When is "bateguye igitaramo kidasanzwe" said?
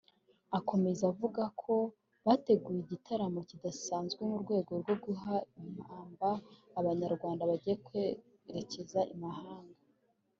2.25-4.21